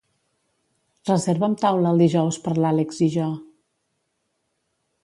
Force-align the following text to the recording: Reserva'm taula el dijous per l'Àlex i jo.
Reserva'm 1.09 1.57
taula 1.65 1.91
el 1.91 2.01
dijous 2.05 2.41
per 2.47 2.55
l'Àlex 2.61 3.05
i 3.11 3.13
jo. 3.19 3.29